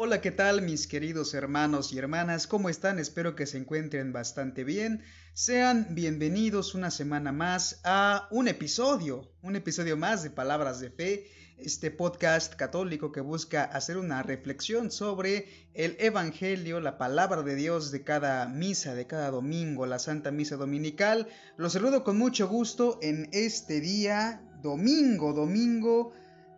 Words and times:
Hola, 0.00 0.20
¿qué 0.20 0.30
tal 0.30 0.62
mis 0.62 0.86
queridos 0.86 1.34
hermanos 1.34 1.92
y 1.92 1.98
hermanas? 1.98 2.46
¿Cómo 2.46 2.68
están? 2.68 3.00
Espero 3.00 3.34
que 3.34 3.46
se 3.46 3.58
encuentren 3.58 4.12
bastante 4.12 4.62
bien. 4.62 5.02
Sean 5.34 5.88
bienvenidos 5.90 6.76
una 6.76 6.92
semana 6.92 7.32
más 7.32 7.80
a 7.82 8.28
un 8.30 8.46
episodio, 8.46 9.28
un 9.42 9.56
episodio 9.56 9.96
más 9.96 10.22
de 10.22 10.30
Palabras 10.30 10.78
de 10.78 10.90
Fe, 10.92 11.26
este 11.58 11.90
podcast 11.90 12.54
católico 12.54 13.10
que 13.10 13.20
busca 13.20 13.64
hacer 13.64 13.96
una 13.96 14.22
reflexión 14.22 14.92
sobre 14.92 15.48
el 15.74 15.96
Evangelio, 15.98 16.78
la 16.78 16.96
palabra 16.96 17.42
de 17.42 17.56
Dios 17.56 17.90
de 17.90 18.04
cada 18.04 18.46
misa, 18.46 18.94
de 18.94 19.08
cada 19.08 19.32
domingo, 19.32 19.84
la 19.84 19.98
Santa 19.98 20.30
Misa 20.30 20.54
Dominical. 20.54 21.26
Los 21.56 21.72
saludo 21.72 22.04
con 22.04 22.16
mucho 22.16 22.46
gusto 22.46 23.00
en 23.02 23.28
este 23.32 23.80
día, 23.80 24.48
domingo, 24.62 25.32
domingo 25.32 26.12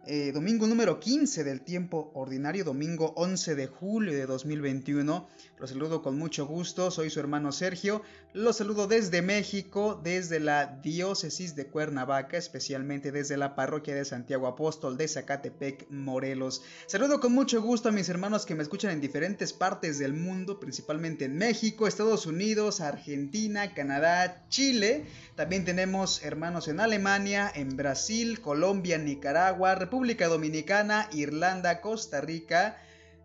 eh, 0.06 0.32
domingo 0.32 0.66
número 0.66 0.98
15 0.98 1.44
del 1.44 1.60
tiempo 1.60 2.10
ordinario, 2.14 2.64
domingo 2.64 3.12
11 3.16 3.54
de 3.54 3.66
julio 3.66 4.14
de 4.14 4.24
2021. 4.24 5.28
Los 5.58 5.70
saludo 5.70 6.00
con 6.00 6.16
mucho 6.16 6.46
gusto, 6.46 6.90
soy 6.90 7.10
su 7.10 7.20
hermano 7.20 7.52
Sergio. 7.52 8.02
Los 8.32 8.56
saludo 8.56 8.86
desde 8.86 9.20
México, 9.20 10.00
desde 10.02 10.40
la 10.40 10.78
diócesis 10.82 11.54
de 11.54 11.66
Cuernavaca, 11.66 12.38
especialmente 12.38 13.12
desde 13.12 13.36
la 13.36 13.54
parroquia 13.54 13.94
de 13.94 14.06
Santiago 14.06 14.46
Apóstol 14.46 14.96
de 14.96 15.06
Zacatepec, 15.06 15.90
Morelos. 15.90 16.62
Saludo 16.86 17.20
con 17.20 17.34
mucho 17.34 17.60
gusto 17.60 17.90
a 17.90 17.92
mis 17.92 18.08
hermanos 18.08 18.46
que 18.46 18.54
me 18.54 18.62
escuchan 18.62 18.92
en 18.92 19.02
diferentes 19.02 19.52
partes 19.52 19.98
del 19.98 20.14
mundo, 20.14 20.60
principalmente 20.60 21.26
en 21.26 21.36
México, 21.36 21.86
Estados 21.86 22.24
Unidos, 22.24 22.80
Argentina, 22.80 23.74
Canadá, 23.74 24.46
Chile. 24.48 25.04
También 25.34 25.66
tenemos 25.66 26.22
hermanos 26.22 26.68
en 26.68 26.80
Alemania, 26.80 27.52
en 27.54 27.76
Brasil, 27.76 28.40
Colombia, 28.40 28.96
Nicaragua, 28.96 29.74
República 29.90 30.28
Dominicana, 30.28 31.08
Irlanda, 31.12 31.80
Costa 31.80 32.20
Rica. 32.20 32.76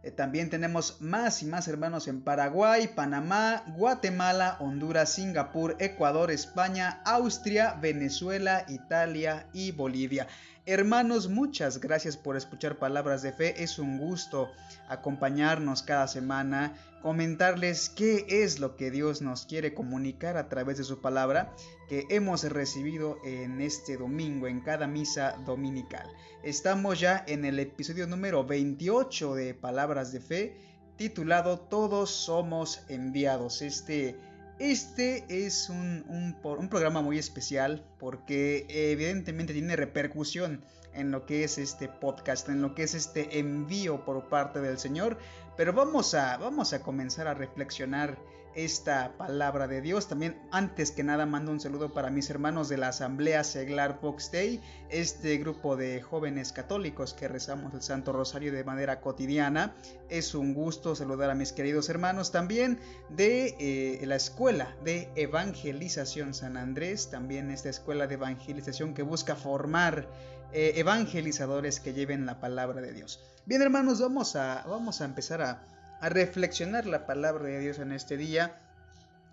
Eh, 0.02 0.10
también 0.10 0.50
tenemos 0.50 1.00
más 1.00 1.44
y 1.44 1.46
más 1.46 1.68
hermanos 1.68 2.08
en 2.08 2.24
Paraguay, 2.24 2.88
Panamá, 2.88 3.64
Guatemala, 3.78 4.58
Honduras, 4.60 5.14
Singapur, 5.14 5.76
Ecuador, 5.78 6.32
España, 6.32 7.04
Austria, 7.06 7.78
Venezuela, 7.80 8.66
Italia 8.68 9.46
y 9.54 9.74
Bolivia. 9.74 10.26
Hermanos, 10.66 11.30
muchas 11.30 11.80
gracias 11.80 12.18
por 12.18 12.36
escuchar 12.36 12.80
palabras 12.80 13.22
de 13.22 13.32
fe. 13.32 13.62
Es 13.62 13.78
un 13.78 14.00
gusto 14.00 14.50
acompañarnos 14.90 15.84
cada 15.84 16.08
semana, 16.08 16.74
comentarles 17.06 17.90
qué 17.90 18.26
es 18.28 18.58
lo 18.58 18.76
que 18.76 18.90
Dios 18.90 19.22
nos 19.22 19.46
quiere 19.46 19.76
comunicar 19.76 20.38
a 20.38 20.50
través 20.50 20.80
de 20.80 20.84
su 20.84 21.02
palabra 21.02 21.54
que 21.88 22.08
hemos 22.10 22.44
recibido 22.46 23.20
en 23.24 23.62
este 23.62 23.96
domingo, 23.96 24.48
en 24.48 24.60
cada 24.62 24.88
misa 24.88 25.38
dominical. 25.46 26.10
Estamos 26.42 27.00
ya 27.00 27.24
en 27.28 27.46
el 27.46 27.60
episodio 27.60 28.08
número 28.08 28.44
28 28.44 29.36
de 29.36 29.54
Palabras 29.54 30.14
de 30.14 30.20
Fe, 30.20 30.58
titulado 30.96 31.60
Todos 31.60 32.10
somos 32.10 32.82
enviados. 32.90 33.62
Este 33.62 34.18
este 34.58 35.26
es 35.28 35.70
un, 35.70 36.06
un, 36.08 36.70
programa 36.70 37.04
muy 37.04 37.20
especial 37.20 37.86
porque 38.00 38.66
evidentemente 38.70 39.54
tiene 39.54 39.76
repercusión 39.76 40.64
en 40.96 41.12
lo 41.12 41.26
que 41.26 41.44
es 41.44 41.58
este 41.58 41.88
podcast, 41.88 42.50
en 42.50 42.62
lo 42.62 42.74
que 42.74 42.84
es 42.84 42.96
este 42.96 43.38
envío 43.38 44.06
por 44.06 44.30
parte 44.30 44.62
del 44.62 44.80
Señor. 44.80 45.20
Pero 45.58 45.74
vamos 45.74 46.14
a, 46.14 46.38
vamos 46.38 46.74
a 46.74 46.82
comenzar 46.82 47.28
a 47.28 47.34
reflexionar 47.34 48.18
esta 48.56 49.12
palabra 49.18 49.68
de 49.68 49.82
Dios. 49.82 50.08
También 50.08 50.38
antes 50.52 50.92
que 50.92 51.04
nada 51.04 51.26
mando 51.26 51.52
un 51.52 51.60
saludo 51.60 51.94
para 51.94 52.10
mis 52.10 52.30
hermanos 52.30 52.70
de 52.70 52.78
la 52.78 52.88
Asamblea 52.88 53.44
Seglar 53.44 54.00
Fox 54.00 54.32
Day, 54.32 54.62
este 54.90 55.38
grupo 55.38 55.76
de 55.76 56.02
jóvenes 56.02 56.54
católicos 56.54 57.14
que 57.14 57.28
rezamos 57.28 57.74
el 57.74 57.82
Santo 57.82 58.14
Rosario 58.14 58.54
de 58.54 58.64
manera 58.64 59.02
cotidiana. 59.02 59.76
Es 60.10 60.34
un 60.34 60.54
gusto 60.54 60.96
saludar 60.96 61.30
a 61.30 61.36
mis 61.36 61.52
queridos 61.52 61.90
hermanos 61.90 62.32
también 62.32 62.80
de 63.10 63.56
eh, 63.60 64.06
la 64.06 64.16
Escuela 64.16 64.76
de 64.84 65.10
Evangelización 65.16 66.34
San 66.34 66.56
Andrés, 66.58 67.10
también 67.10 67.52
esta 67.52 67.70
escuela 67.70 68.08
de 68.08 68.16
evangelización 68.16 68.94
que 68.94 69.04
busca 69.04 69.36
formar 69.36 70.08
eh, 70.54 70.74
evangelizadores 70.76 71.80
que 71.80 71.94
lleven 71.94 72.26
la 72.26 72.40
palabra 72.40 72.82
de 72.82 72.94
Dios. 72.94 73.20
Bien 73.46 73.62
hermanos, 73.62 74.00
vamos 74.00 74.36
a, 74.36 74.64
vamos 74.68 75.02
a 75.02 75.06
empezar 75.06 75.42
a 75.42 75.68
a 76.02 76.10
reflexionar 76.10 76.86
la 76.86 77.06
palabra 77.06 77.46
de 77.46 77.60
Dios 77.60 77.80
en 77.80 77.92
este 77.92 78.18
día. 78.18 78.60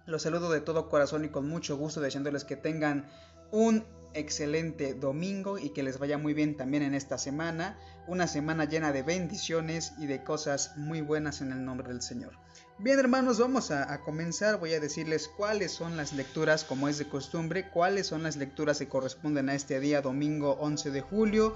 Los 0.07 0.23
saludo 0.23 0.51
de 0.51 0.61
todo 0.61 0.89
corazón 0.89 1.25
y 1.25 1.29
con 1.29 1.49
mucho 1.49 1.77
gusto 1.77 2.01
deseándoles 2.01 2.45
que 2.45 2.57
tengan 2.57 3.07
un 3.51 3.85
excelente 4.15 4.95
domingo 4.95 5.59
y 5.59 5.71
que 5.71 5.83
les 5.83 5.99
vaya 5.99 6.19
muy 6.19 6.35
bien 6.35 6.57
también 6.57 6.83
en 6.83 6.95
esta 6.95 7.19
semana. 7.19 7.79
Una 8.07 8.27
semana 8.27 8.65
llena 8.65 8.93
de 8.93 9.03
bendiciones 9.03 9.93
y 9.99 10.07
de 10.07 10.25
cosas 10.25 10.77
muy 10.77 11.01
buenas 11.01 11.41
en 11.41 11.53
el 11.53 11.65
nombre 11.65 11.89
del 11.89 12.03
Señor. 12.03 12.33
Bien 12.79 12.99
hermanos, 12.99 13.39
vamos 13.39 13.71
a, 13.71 14.01
comenzar. 14.01 14.59
Voy 14.59 14.73
a 14.73 14.81
decirles 14.81 15.29
cuáles 15.29 15.71
son 15.73 15.97
las 15.97 16.13
lecturas, 16.15 16.65
como 16.65 16.89
es 16.89 16.99
de 16.99 17.09
costumbre, 17.09 17.69
cuáles 17.71 18.07
son 18.07 18.23
las 18.23 18.37
lecturas 18.37 18.79
que 18.79 18.89
corresponden 18.89 19.51
a 19.51 19.55
este 19.55 19.79
día, 19.79 20.01
domingo 20.01 20.53
11 20.59 20.91
de 20.91 21.01
julio, 21.03 21.55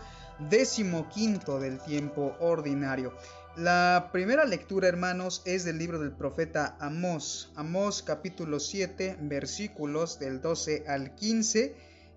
décimo 0.50 1.08
quinto 1.08 1.58
del 1.58 1.80
tiempo 1.80 2.36
ordinario. 2.38 3.14
La 3.56 4.10
primera 4.12 4.44
lectura, 4.44 4.86
hermanos, 4.86 5.42
es 5.46 5.64
del 5.64 5.78
libro 5.78 5.98
del 5.98 6.12
profeta 6.12 6.76
Amós. 6.78 7.50
Amós 7.56 8.02
capítulo 8.02 8.60
7, 8.60 9.16
versículos 9.22 10.18
del 10.18 10.42
12 10.42 10.84
al 10.86 11.14
15. 11.14 11.74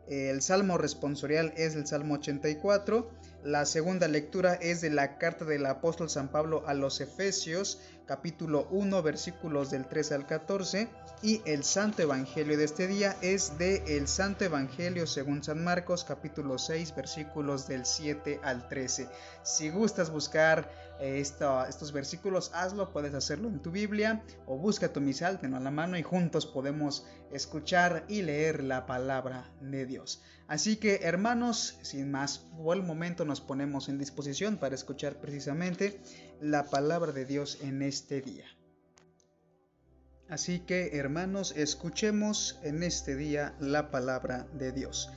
El 0.09 0.41
salmo 0.41 0.77
responsorial 0.77 1.53
es 1.55 1.75
el 1.75 1.87
salmo 1.87 2.15
84. 2.15 3.09
La 3.43 3.65
segunda 3.65 4.09
lectura 4.09 4.55
es 4.55 4.81
de 4.81 4.89
la 4.89 5.17
carta 5.17 5.45
del 5.45 5.65
apóstol 5.65 6.09
San 6.09 6.27
Pablo 6.27 6.63
a 6.67 6.73
los 6.73 6.99
Efesios, 6.99 7.79
capítulo 8.09 8.67
1, 8.71 9.03
versículos 9.03 9.69
del 9.69 9.85
13 9.85 10.15
al 10.15 10.25
14. 10.25 10.87
Y 11.21 11.43
el 11.45 11.63
santo 11.63 12.01
evangelio 12.01 12.57
de 12.57 12.63
este 12.63 12.87
día 12.87 13.15
es 13.21 13.59
de 13.59 13.83
el 13.97 14.07
santo 14.07 14.45
evangelio 14.45 15.05
según 15.05 15.43
San 15.43 15.63
Marcos, 15.63 16.05
capítulo 16.05 16.57
6, 16.57 16.95
versículos 16.95 17.67
del 17.67 17.85
7 17.85 18.39
al 18.41 18.67
13. 18.67 19.07
Si 19.43 19.69
gustas 19.69 20.09
buscar 20.09 20.71
estos 20.99 21.91
versículos, 21.91 22.51
hazlo, 22.53 22.91
puedes 22.91 23.13
hacerlo 23.13 23.47
en 23.47 23.59
tu 23.59 23.71
Biblia 23.71 24.23
o 24.45 24.57
busca 24.57 24.91
tu 24.91 25.01
misal, 25.01 25.39
tenlo 25.39 25.57
a 25.57 25.61
la 25.61 25.71
mano 25.71 25.97
y 25.97 26.03
juntos 26.03 26.45
podemos 26.45 27.05
escuchar 27.31 28.05
y 28.07 28.21
leer 28.21 28.63
la 28.63 28.85
palabra 28.85 29.49
de 29.61 29.85
Dios. 29.85 30.21
Así 30.47 30.77
que 30.77 31.01
hermanos, 31.03 31.77
sin 31.83 32.11
más 32.11 32.39
por 32.39 32.75
el 32.75 32.83
momento 32.83 33.23
nos 33.23 33.39
ponemos 33.39 33.87
en 33.87 33.97
disposición 33.99 34.57
para 34.57 34.75
escuchar 34.75 35.21
precisamente 35.21 36.01
la 36.41 36.63
palabra 36.65 37.11
de 37.11 37.25
Dios 37.25 37.59
en 37.61 37.81
este 37.81 38.21
día. 38.21 38.45
Así 40.29 40.59
que 40.59 40.97
hermanos, 40.97 41.53
escuchemos 41.55 42.59
en 42.61 42.83
este 42.83 43.15
día 43.15 43.55
la 43.59 43.89
palabra 43.89 44.47
de 44.53 44.71
Dios. 44.71 45.09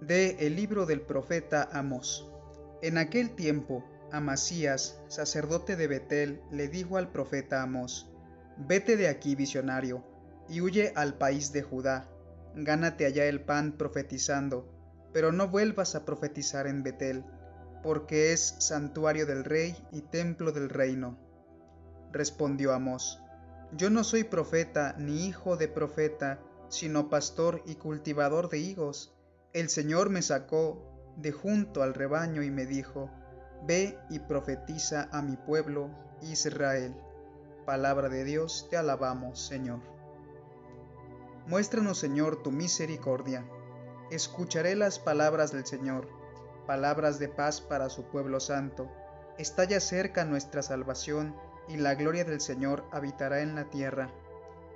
De 0.00 0.46
el 0.46 0.56
libro 0.56 0.84
del 0.84 1.00
profeta 1.00 1.68
Amós. 1.72 2.26
En 2.82 2.98
aquel 2.98 3.34
tiempo, 3.34 3.84
Amasías, 4.12 5.00
sacerdote 5.08 5.76
de 5.76 5.88
Betel, 5.88 6.40
le 6.50 6.68
dijo 6.68 6.96
al 6.96 7.10
profeta 7.10 7.62
Amós, 7.62 8.08
Vete 8.56 8.96
de 8.96 9.08
aquí, 9.08 9.34
visionario, 9.34 10.04
y 10.48 10.60
huye 10.60 10.92
al 10.94 11.14
país 11.14 11.52
de 11.52 11.62
Judá 11.62 12.12
gánate 12.54 13.06
allá 13.06 13.26
el 13.26 13.40
pan 13.40 13.72
profetizando, 13.72 14.68
pero 15.12 15.32
no 15.32 15.48
vuelvas 15.48 15.94
a 15.94 16.04
profetizar 16.04 16.66
en 16.66 16.82
Betel, 16.82 17.24
porque 17.82 18.32
es 18.32 18.56
santuario 18.58 19.26
del 19.26 19.44
rey 19.44 19.76
y 19.90 20.02
templo 20.02 20.52
del 20.52 20.68
reino. 20.68 21.18
Respondió 22.12 22.72
Amós, 22.72 23.20
yo 23.74 23.90
no 23.90 24.04
soy 24.04 24.24
profeta 24.24 24.94
ni 24.98 25.26
hijo 25.26 25.56
de 25.56 25.68
profeta, 25.68 26.40
sino 26.68 27.08
pastor 27.08 27.62
y 27.66 27.76
cultivador 27.76 28.48
de 28.50 28.58
higos. 28.58 29.14
El 29.52 29.68
Señor 29.68 30.10
me 30.10 30.22
sacó 30.22 31.14
de 31.16 31.32
junto 31.32 31.82
al 31.82 31.94
rebaño 31.94 32.42
y 32.42 32.50
me 32.50 32.66
dijo, 32.66 33.10
Ve 33.64 33.98
y 34.10 34.18
profetiza 34.18 35.08
a 35.12 35.22
mi 35.22 35.36
pueblo 35.36 35.88
Israel. 36.20 36.94
Palabra 37.64 38.08
de 38.08 38.24
Dios, 38.24 38.66
te 38.70 38.76
alabamos, 38.76 39.40
Señor. 39.40 39.80
Muéstranos, 41.46 41.98
Señor, 41.98 42.42
tu 42.42 42.50
misericordia. 42.50 43.44
Escucharé 44.10 44.74
las 44.74 44.98
palabras 44.98 45.52
del 45.52 45.64
Señor, 45.64 46.08
palabras 46.66 47.18
de 47.18 47.28
paz 47.28 47.60
para 47.60 47.88
su 47.88 48.04
pueblo 48.04 48.40
santo. 48.40 48.90
Está 49.38 49.64
ya 49.64 49.80
cerca 49.80 50.24
nuestra 50.24 50.62
salvación, 50.62 51.34
y 51.68 51.76
la 51.76 51.94
gloria 51.94 52.24
del 52.24 52.40
Señor 52.40 52.84
habitará 52.90 53.40
en 53.40 53.54
la 53.54 53.70
tierra. 53.70 54.10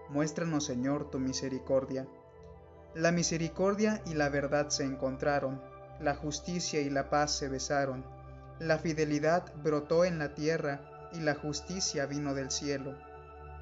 Muéstranos, 0.08 0.64
Señor, 0.64 1.10
tu 1.10 1.18
misericordia. 1.18 2.06
La 2.94 3.12
misericordia 3.12 4.00
y 4.06 4.14
la 4.14 4.28
verdad 4.28 4.68
se 4.68 4.84
encontraron, 4.84 5.60
la 6.00 6.14
justicia 6.14 6.80
y 6.80 6.88
la 6.88 7.10
paz 7.10 7.32
se 7.36 7.48
besaron. 7.48 8.15
La 8.58 8.78
fidelidad 8.78 9.52
brotó 9.62 10.06
en 10.06 10.18
la 10.18 10.34
tierra, 10.34 10.80
y 11.12 11.20
la 11.20 11.34
justicia 11.34 12.06
vino 12.06 12.34
del 12.34 12.50
cielo. 12.50 12.96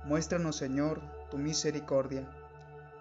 Muéstranos, 0.05 0.57
Señor, 0.57 1.03
tu 1.31 1.39
misericordia. 1.39 2.29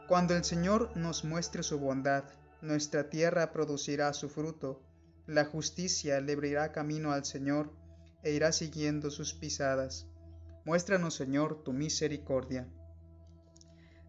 Cuando 0.07 0.35
el 0.35 0.43
Señor 0.43 0.95
nos 0.95 1.23
muestre 1.23 1.63
su 1.63 1.79
bondad, 1.79 2.23
nuestra 2.61 3.09
tierra 3.09 3.51
producirá 3.51 4.13
su 4.13 4.29
fruto, 4.29 4.81
la 5.27 5.45
justicia 5.45 6.19
le 6.19 6.33
abrirá 6.33 6.71
camino 6.71 7.11
al 7.11 7.25
Señor, 7.25 7.71
e 8.23 8.31
irá 8.31 8.51
siguiendo 8.51 9.11
sus 9.11 9.33
pisadas. 9.33 10.07
Muéstranos, 10.65 11.13
Señor, 11.13 11.63
tu 11.63 11.73
misericordia. 11.73 12.67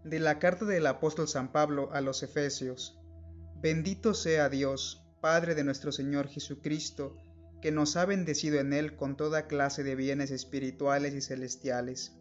De 0.04 0.20
la 0.20 0.38
carta 0.38 0.64
del 0.64 0.86
apóstol 0.86 1.28
San 1.28 1.52
Pablo 1.52 1.90
a 1.92 2.00
los 2.00 2.22
Efesios. 2.22 2.98
Bendito 3.60 4.14
sea 4.14 4.48
Dios, 4.48 5.04
Padre 5.20 5.54
de 5.54 5.64
nuestro 5.64 5.90
Señor 5.90 6.28
Jesucristo, 6.28 7.16
que 7.64 7.72
nos 7.72 7.96
ha 7.96 8.04
bendecido 8.04 8.60
en 8.60 8.74
Él 8.74 8.94
con 8.94 9.16
toda 9.16 9.46
clase 9.46 9.82
de 9.82 9.94
bienes 9.94 10.30
espirituales 10.30 11.14
y 11.14 11.22
celestiales. 11.22 12.12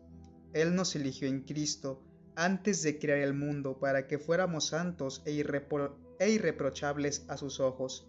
Él 0.54 0.74
nos 0.74 0.96
eligió 0.96 1.28
en 1.28 1.42
Cristo 1.42 2.02
antes 2.38 2.82
de 2.82 2.98
crear 2.98 3.18
el 3.18 3.34
mundo 3.34 3.78
para 3.78 4.08
que 4.08 4.20
fuéramos 4.20 4.68
santos 4.68 5.22
e, 5.26 5.32
e, 6.20 6.30
irreprochables 6.30 7.26
a 7.28 7.36
sus 7.36 7.60
ojos. 7.60 8.08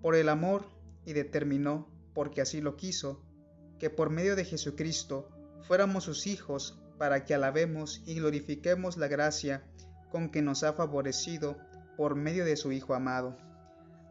Por 0.00 0.14
el 0.14 0.30
amor, 0.30 0.64
y 1.04 1.12
determinó, 1.12 1.86
porque 2.14 2.40
así 2.40 2.62
lo 2.62 2.76
quiso, 2.76 3.22
que 3.78 3.90
por 3.90 4.08
medio 4.08 4.34
de 4.34 4.46
Jesucristo 4.46 5.28
fuéramos 5.60 6.04
sus 6.04 6.26
hijos 6.26 6.82
para 6.96 7.26
que 7.26 7.34
alabemos 7.34 8.02
y 8.06 8.14
glorifiquemos 8.14 8.96
la 8.96 9.08
gracia 9.08 9.64
con 10.10 10.30
que 10.30 10.40
nos 10.40 10.62
ha 10.62 10.72
favorecido 10.72 11.58
por 11.98 12.14
medio 12.14 12.46
de 12.46 12.56
su 12.56 12.72
Hijo 12.72 12.94
amado. 12.94 13.36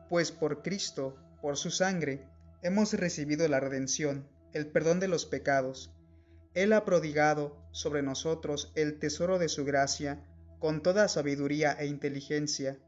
Pues 0.07 0.31
por 0.31 0.62
Cristo 0.62 1.18
por 1.42 1.57
su 1.57 1.72
sangre 1.72 2.28
hemos 2.62 2.94
recibido 2.94 3.48
la 3.48 3.60
redención, 3.60 4.28
el 4.54 4.68
perdón 4.68 5.00
de 5.00 5.07
los 5.07 5.25
pecados. 5.25 5.94
Él 6.54 6.74
ha 6.74 6.86
prodigado 6.86 7.57
sobre 7.72 8.01
nosotros 8.01 8.72
el 8.75 9.00
tesoro 9.00 9.38
de 9.38 9.50
su 9.50 9.63
gracia 9.63 10.24
con 10.60 10.81
toda 10.81 11.07
sabiduría 11.07 11.74
e 11.74 11.86
inteligencia, 11.86 12.80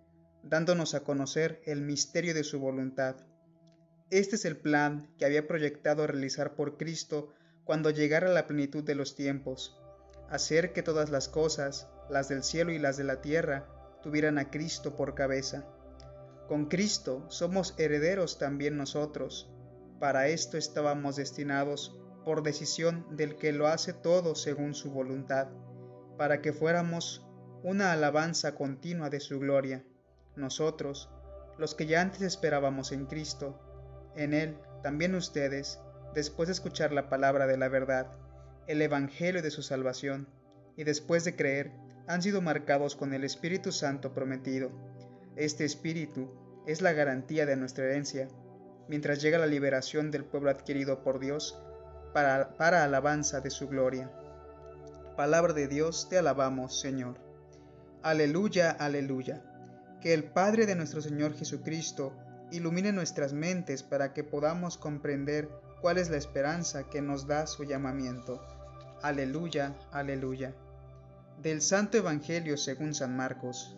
dándonos 0.43 0.95
a 0.95 1.01
conocer 1.03 1.61
el 1.65 1.81
misterio 1.81 2.33
de 2.33 2.43
su 2.43 2.59
voluntad. 2.59 3.17
Este 4.09 4.37
es 4.37 4.45
el 4.45 4.57
plan 4.57 5.13
que 5.19 5.25
había 5.25 5.47
proyectado 5.47 6.07
realizar 6.07 6.55
por 6.55 6.77
Cristo 6.77 7.33
cuando 7.63 7.91
llegara 7.91 8.29
la 8.29 8.47
plenitud 8.47 8.83
de 8.83 8.95
los 8.95 9.15
tiempos, 9.15 9.79
hacer 10.29 10.73
que 10.73 10.81
todas 10.81 11.11
las 11.11 11.29
cosas, 11.29 11.87
las 12.09 12.27
del 12.27 12.43
cielo 12.43 12.71
y 12.71 12.79
las 12.79 12.97
de 12.97 13.03
la 13.03 13.21
tierra, 13.21 13.67
tuvieran 14.01 14.39
a 14.39 14.49
Cristo 14.49 14.95
por 14.95 15.13
cabeza 15.13 15.67
con 16.49 16.65
Cristo 16.65 17.23
somos 17.29 17.75
herederos 17.77 18.39
también 18.39 18.75
nosotros. 18.75 19.51
Para 19.99 20.29
esto 20.29 20.57
estábamos 20.57 21.17
destinados 21.17 21.95
por 22.25 22.41
decisión 22.41 23.05
del 23.15 23.35
que 23.35 23.53
lo 23.53 23.67
hace 23.67 23.93
todo 23.93 24.33
según 24.33 24.73
su 24.73 24.89
voluntad, 24.89 25.49
para 26.17 26.41
que 26.41 26.51
fuéramos 26.51 27.23
una 27.61 27.91
alabanza 27.91 28.55
continua 28.55 29.11
de 29.11 29.19
su 29.19 29.39
gloria. 29.39 29.85
Nosotros, 30.35 31.11
los 31.59 31.75
que 31.75 31.85
ya 31.85 32.01
antes 32.01 32.23
esperábamos 32.23 32.91
en 32.93 33.05
Cristo, 33.05 33.59
en 34.15 34.33
Él 34.33 34.57
también 34.81 35.13
ustedes, 35.13 35.79
después 36.15 36.47
de 36.47 36.53
escuchar 36.53 36.91
la 36.91 37.09
palabra 37.09 37.45
de 37.45 37.57
la 37.57 37.69
verdad, 37.69 38.11
el 38.65 38.81
Evangelio 38.81 39.43
de 39.43 39.51
su 39.51 39.61
salvación, 39.61 40.27
y 40.75 40.83
después 40.83 41.25
de 41.25 41.35
creer, 41.35 41.71
han 42.07 42.23
sido 42.23 42.41
marcados 42.41 42.95
con 42.95 43.13
el 43.13 43.23
Espíritu 43.23 43.71
Santo 43.71 44.15
prometido 44.15 44.71
este 45.39 45.63
espíritu 45.63 46.29
es 46.67 46.81
la 46.81 46.91
garantía 46.91 47.45
de 47.45 47.55
nuestra 47.55 47.85
herencia, 47.85 48.27
mientras 48.89 49.21
llega 49.21 49.37
la 49.37 49.45
liberación 49.45 50.11
del 50.11 50.25
pueblo 50.25 50.49
adquirido 50.49 51.01
por 51.01 51.19
Dios 51.19 51.57
para, 52.13 52.57
para 52.57 52.83
alabanza 52.83 53.39
de 53.39 53.49
su 53.49 53.69
gloria. 53.69 54.11
Palabra 55.15 55.53
de 55.53 55.69
Dios, 55.69 56.09
te 56.09 56.17
alabamos, 56.17 56.81
Señor. 56.81 57.17
Aleluya, 58.03 58.69
aleluya. 58.69 59.41
Que 60.01 60.13
el 60.13 60.25
Padre 60.25 60.65
de 60.65 60.75
nuestro 60.75 61.01
Señor 61.01 61.33
Jesucristo 61.33 62.13
ilumine 62.51 62.91
nuestras 62.91 63.31
mentes 63.31 63.81
para 63.81 64.13
que 64.13 64.25
podamos 64.25 64.77
comprender 64.77 65.47
cuál 65.81 65.97
es 65.97 66.09
la 66.09 66.17
esperanza 66.17 66.89
que 66.89 67.01
nos 67.01 67.27
da 67.27 67.47
su 67.47 67.63
llamamiento. 67.63 68.41
Aleluya, 69.01 69.73
aleluya. 69.93 70.53
Del 71.41 71.61
Santo 71.61 71.97
Evangelio 71.97 72.57
según 72.57 72.93
San 72.93 73.15
Marcos. 73.15 73.77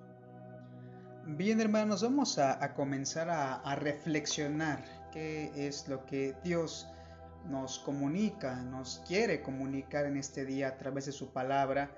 Bien 1.25 1.61
hermanos, 1.61 2.01
vamos 2.01 2.39
a, 2.39 2.73
comenzar 2.73 3.29
a, 3.29 3.75
reflexionar 3.75 4.83
qué 5.13 5.51
es 5.55 5.87
lo 5.87 6.03
que 6.07 6.35
Dios 6.43 6.87
nos 7.47 7.77
comunica, 7.77 8.55
nos 8.63 9.03
quiere 9.07 9.43
comunicar 9.43 10.05
en 10.05 10.17
este 10.17 10.45
día 10.45 10.69
a 10.69 10.77
través 10.77 11.05
de 11.05 11.11
su 11.11 11.31
palabra. 11.31 11.91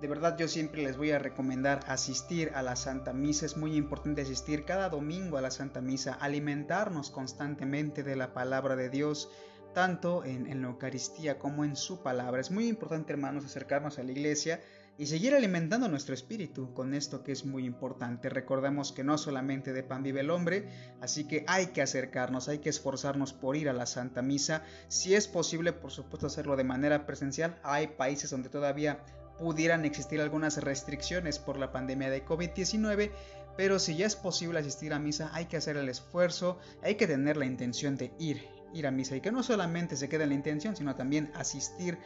De 0.00 0.06
verdad 0.06 0.38
yo 0.38 0.46
siempre 0.46 0.84
les 0.84 0.96
voy 0.96 1.10
a 1.10 1.18
recomendar 1.18 1.80
asistir 1.88 2.52
a 2.54 2.62
la 2.62 2.76
Santa 2.76 3.12
Misa. 3.12 3.46
Es 3.46 3.56
muy 3.56 3.74
importante 3.74 4.22
asistir 4.22 4.64
cada 4.64 4.88
domingo 4.88 5.38
a 5.38 5.42
la 5.42 5.50
Santa 5.50 5.80
Misa, 5.80 6.14
alimentarnos 6.14 7.10
constantemente 7.10 8.04
de 8.04 8.14
la 8.14 8.32
palabra 8.32 8.76
de 8.76 8.90
Dios, 8.90 9.28
tanto 9.74 10.24
en, 10.24 10.46
en 10.46 10.62
la 10.62 10.68
Eucaristía 10.68 11.36
como 11.36 11.64
en 11.64 11.74
su 11.74 12.00
palabra. 12.00 12.40
Es 12.40 12.52
muy 12.52 12.68
importante 12.68 13.12
hermanos 13.12 13.44
acercarnos 13.44 13.98
a 13.98 14.04
la 14.04 14.12
iglesia 14.12 14.60
y 14.98 15.06
seguir 15.06 15.34
alimentando 15.34 15.88
nuestro 15.88 16.14
espíritu 16.14 16.74
con 16.74 16.94
esto 16.94 17.24
que 17.24 17.32
es 17.32 17.44
muy 17.44 17.64
importante. 17.64 18.28
Recordemos 18.28 18.92
que 18.92 19.04
no 19.04 19.16
solamente 19.16 19.72
de 19.72 19.82
pan 19.82 20.02
vive 20.02 20.20
el 20.20 20.30
hombre, 20.30 20.68
así 21.00 21.24
que 21.24 21.44
hay 21.48 21.68
que 21.68 21.82
acercarnos, 21.82 22.48
hay 22.48 22.58
que 22.58 22.68
esforzarnos 22.68 23.32
por 23.32 23.56
ir 23.56 23.68
a 23.68 23.72
la 23.72 23.86
Santa 23.86 24.22
Misa. 24.22 24.62
Si 24.88 25.14
es 25.14 25.28
posible, 25.28 25.72
por 25.72 25.90
supuesto, 25.90 26.26
hacerlo 26.26 26.56
de 26.56 26.64
manera 26.64 27.06
presencial. 27.06 27.58
Hay 27.62 27.88
países 27.88 28.30
donde 28.30 28.50
todavía 28.50 29.02
pudieran 29.38 29.84
existir 29.84 30.20
algunas 30.20 30.62
restricciones 30.62 31.38
por 31.38 31.58
la 31.58 31.72
pandemia 31.72 32.10
de 32.10 32.24
COVID-19, 32.24 33.10
pero 33.56 33.78
si 33.78 33.96
ya 33.96 34.06
es 34.06 34.14
posible 34.14 34.60
asistir 34.60 34.92
a 34.92 34.98
misa, 34.98 35.30
hay 35.32 35.46
que 35.46 35.56
hacer 35.56 35.76
el 35.76 35.88
esfuerzo, 35.88 36.58
hay 36.82 36.94
que 36.96 37.06
tener 37.06 37.36
la 37.36 37.46
intención 37.46 37.96
de 37.96 38.12
ir, 38.18 38.46
ir 38.72 38.86
a 38.86 38.90
misa 38.90 39.16
y 39.16 39.20
que 39.20 39.32
no 39.32 39.42
solamente 39.42 39.96
se 39.96 40.08
quede 40.08 40.24
en 40.24 40.30
la 40.30 40.34
intención, 40.34 40.76
sino 40.76 40.94
también 40.94 41.32
asistir 41.34 41.98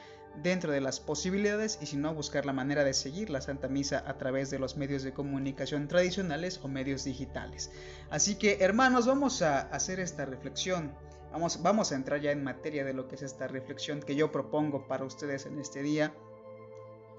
dentro 0.43 0.73
de 0.73 0.81
las 0.81 1.00
posibilidades 1.00 1.78
y 1.81 1.87
si 1.87 1.97
no 1.97 2.14
buscar 2.14 2.47
la 2.47 2.52
manera 2.52 2.85
de 2.85 2.95
seguir 2.95 3.31
la 3.31 3.40
Santa 3.40 3.69
Misa 3.69 4.05
a 4.07 4.16
través 4.19 4.50
de 4.50 4.59
los 4.59 4.76
medios 4.76 5.02
de 5.02 5.12
comunicación 5.12 5.88
tradicionales 5.88 6.61
o 6.62 6.69
medios 6.69 7.05
digitales. 7.05 7.71
Así 8.11 8.37
que 8.37 8.59
hermanos, 8.61 9.07
vamos 9.07 9.43
a 9.43 9.61
hacer 9.61 10.00
esta 10.00 10.25
reflexión. 10.25 10.93
Vamos, 11.33 11.62
vamos 11.62 11.93
a 11.93 11.97
entrar 11.97 12.21
ya 12.21 12.31
en 12.31 12.45
materia 12.45 12.85
de 12.85 12.95
lo 12.95 13.09
que 13.09 13.16
es 13.16 13.23
esta 13.23 13.47
reflexión 13.47 14.00
que 14.00 14.16
yo 14.16 14.33
propongo 14.33 14.87
para 14.87 15.05
ustedes 15.05 15.47
en 15.47 15.59
este 15.59 15.83
día. 15.83 16.14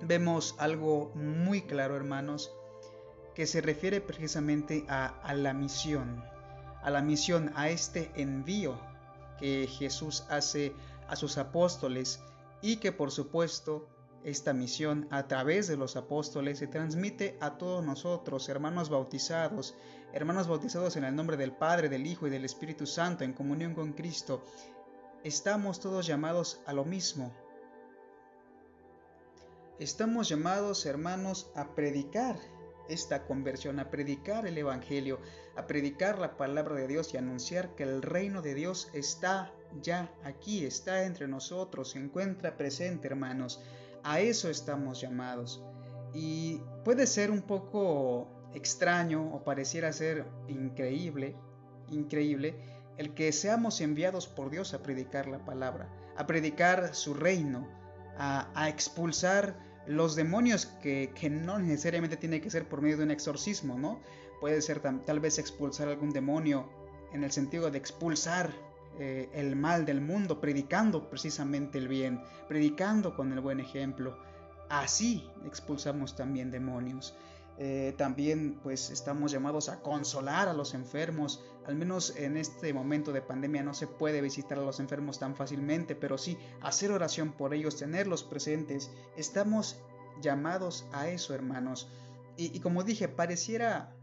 Vemos 0.02 0.56
algo 0.58 1.12
muy 1.16 1.62
claro, 1.62 1.96
hermanos, 1.96 2.52
que 3.36 3.48
se 3.48 3.62
refiere 3.62 4.02
precisamente 4.02 4.86
a, 4.88 5.08
a 5.22 5.34
la 5.34 5.54
misión, 5.54 6.24
a 6.82 6.90
la 6.90 7.02
misión, 7.02 7.52
a 7.56 7.70
este 7.70 8.12
envío 8.16 8.80
que 9.40 9.68
Jesús 9.68 10.24
hace 10.30 10.74
a 11.08 11.16
sus 11.16 11.38
apóstoles 11.38 12.22
y 12.62 12.78
que 12.78 12.92
por 12.92 13.12
supuesto 13.12 13.88
esta 14.24 14.54
misión 14.54 15.08
a 15.10 15.28
través 15.28 15.68
de 15.68 15.78
los 15.78 15.96
apóstoles 15.96 16.60
se 16.60 16.68
transmite 16.68 17.38
a 17.40 17.58
todos 17.58 17.84
nosotros, 17.84 18.50
hermanos 18.50 18.90
bautizados, 18.90 19.76
hermanos 20.12 20.48
bautizados 20.48 20.96
en 20.98 21.06
el 21.06 21.16
nombre 21.16 21.38
del 21.38 21.54
Padre, 21.54 21.88
del 21.88 22.06
Hijo 22.06 22.28
y 22.28 22.30
del 22.30 22.46
Espíritu 22.46 22.86
Santo 22.86 23.24
en 23.24 23.34
comunión 23.34 23.74
con 23.74 23.94
Cristo. 23.94 24.44
Estamos 25.24 25.80
todos 25.80 26.06
llamados 26.06 26.60
a 26.66 26.74
lo 26.74 26.84
mismo. 26.84 27.32
Estamos 29.80 30.28
llamados, 30.28 30.86
hermanos, 30.86 31.50
a 31.56 31.76
predicar 31.76 32.38
esta 32.90 33.26
conversión, 33.26 33.80
a 33.80 33.90
predicar 33.90 34.48
el 34.48 34.58
Evangelio, 34.58 35.20
a 35.56 35.68
predicar 35.68 36.20
la 36.20 36.38
palabra 36.38 36.76
de 36.76 36.88
Dios 36.88 37.14
y 37.14 37.18
anunciar 37.18 37.76
que 37.76 37.84
el 37.84 38.02
reino 38.02 38.42
de 38.42 38.54
Dios 38.54 38.90
está 38.94 39.52
ya 39.82 40.12
aquí, 40.24 40.66
está 40.66 41.04
entre 41.04 41.28
nosotros, 41.28 41.92
se 41.92 42.00
encuentra 42.00 42.58
presente, 42.58 43.08
hermanos. 43.08 43.62
A 44.04 44.20
eso 44.20 44.50
estamos 44.50 45.02
llamados. 45.02 45.64
Y 46.14 46.62
puede 46.84 47.08
ser 47.08 47.32
un 47.32 47.42
poco 47.42 48.28
extraño 48.54 49.34
o 49.34 49.44
pareciera 49.44 49.92
ser 49.92 50.26
increíble, 50.48 51.36
increíble, 51.90 52.56
el 52.98 53.14
que 53.14 53.32
seamos 53.32 53.82
enviados 53.82 54.28
por 54.28 54.50
Dios 54.50 54.74
a 54.74 54.82
predicar 54.82 55.28
la 55.28 55.46
palabra, 55.46 55.90
a 56.16 56.26
predicar 56.26 56.96
su 56.96 57.14
reino, 57.14 57.68
a, 58.18 58.68
expulsar 58.70 59.56
los 59.88 60.16
demonios 60.16 60.66
que, 60.66 61.12
no 61.30 61.60
necesariamente 61.60 62.18
tiene 62.18 62.42
que 62.42 62.50
ser 62.50 62.68
por 62.68 62.82
medio 62.82 62.98
de 62.98 63.04
un 63.04 63.12
exorcismo, 63.12 63.78
¿no? 63.78 64.02
Puede 64.40 64.62
ser 64.62 64.82
tal 64.82 65.20
vez 65.20 65.40
expulsar 65.40 65.88
algún 65.88 66.12
demonio 66.12 66.70
en 67.14 67.24
el 67.24 67.32
sentido 67.32 67.72
de 67.72 67.78
expulsar 67.78 68.54
eh, 69.00 69.30
el 69.34 69.56
mal 69.56 69.86
del 69.86 70.02
mundo, 70.02 70.42
predicando 70.42 71.10
precisamente 71.10 71.78
el 71.78 71.88
bien, 71.88 72.22
predicando 72.48 73.16
con 73.16 73.32
el 73.32 73.40
buen 73.40 73.60
ejemplo. 73.60 74.18
Así 74.70 75.30
expulsamos 75.46 76.16
también 76.16 76.52
demonios. 76.52 77.16
Eh, 77.60 77.96
también 77.98 78.60
pues 78.62 78.92
estamos 78.92 79.32
llamados 79.32 79.70
a 79.70 79.82
consolar 79.82 80.48
a 80.48 80.54
los 80.54 80.74
enfermos. 80.74 81.44
Al 81.66 81.76
menos 81.76 82.16
en 82.16 82.38
este 82.38 82.74
momento 82.74 83.12
de 83.12 83.22
pandemia 83.22 83.64
no 83.64 83.74
se 83.74 83.88
puede 83.88 84.22
visitar 84.22 84.60
a 84.60 84.64
los 84.64 84.80
enfermos 84.80 85.20
tan 85.20 85.36
fácilmente, 85.36 85.96
pero 85.96 86.18
sí 86.18 86.38
hacer 86.62 86.92
oración 86.92 87.34
por 87.34 87.54
ellos, 87.54 87.78
tenerlos 87.78 88.24
presentes. 88.24 88.92
Estamos 89.16 89.82
llamados 90.22 90.86
a 90.94 91.10
eso, 91.10 91.34
hermanos. 91.34 91.90
y 92.40 92.60
como 92.60 92.84
dije, 92.84 93.08
pareciera 93.08 93.96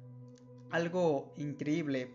algo 0.70 1.32
increíble 1.36 2.10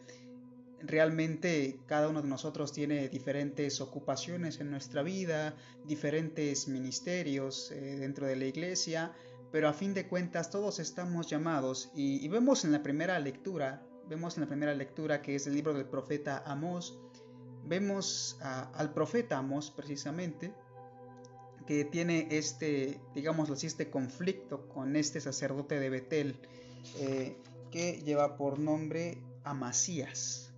realmente 0.81 1.79
cada 1.85 2.09
uno 2.09 2.21
de 2.21 2.27
nosotros 2.27 2.71
tiene 2.71 3.09
diferentes 3.09 3.81
ocupaciones 3.81 4.59
en 4.59 4.71
nuestra 4.71 5.03
vida, 5.03 5.55
diferentes 5.85 6.67
ministerios 6.67 7.71
eh, 7.71 7.97
dentro 7.99 8.27
de 8.27 8.35
la 8.35 8.45
iglesia, 8.45 9.13
pero 9.51 9.67
a 9.67 9.73
fin 9.73 9.93
de 9.93 10.07
cuentas 10.07 10.49
todos 10.49 10.79
estamos 10.79 11.27
llamados 11.27 11.91
y, 11.95 12.27
vemos 12.27 12.65
en 12.65 12.71
la 12.71 12.83
primera 12.83 13.19
lectura, 13.19 13.83
vemos 14.07 14.37
en 14.37 14.41
la 14.41 14.47
primera 14.47 14.73
lectura 14.73 15.21
que 15.21 15.35
es 15.35 15.47
el 15.47 15.55
libro 15.55 15.73
del 15.73 15.85
profeta 15.85 16.43
Amós, 16.45 16.97
vemos 17.65 18.37
al 18.41 18.93
profeta 18.93 19.37
Amós 19.37 19.71
precisamente, 19.71 20.53
que 21.65 21.85
tiene 21.85 22.27
este, 22.31 22.99
digámoslo 23.13 23.53
así, 23.53 23.67
este 23.67 23.89
conflicto 23.89 24.67
con 24.69 24.95
este 24.95 25.21
sacerdote 25.21 25.79
de 25.79 25.89
Betel, 25.89 26.39
eh, 26.97 27.37
que 27.71 28.01
lleva 28.01 28.37
por 28.37 28.57
nombre 28.57 29.21
Amasías. 29.43 30.48